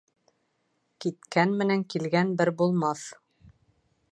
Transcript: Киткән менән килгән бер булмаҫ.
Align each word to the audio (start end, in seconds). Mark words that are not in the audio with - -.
Киткән 1.05 1.53
менән 1.59 1.83
килгән 1.95 2.33
бер 2.41 2.51
булмаҫ. 2.63 3.05